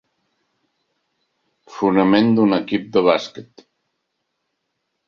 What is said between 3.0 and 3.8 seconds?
bàsquet.